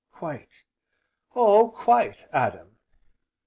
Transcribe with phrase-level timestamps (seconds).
[0.11, 0.63] "Quite
[1.35, 2.75] Oh quite, Adam!"